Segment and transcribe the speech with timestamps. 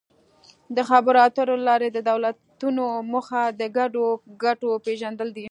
[0.75, 4.05] د خبرو اترو له لارې د دولتونو موخه د ګډو
[4.43, 5.39] ګټو پېژندل دي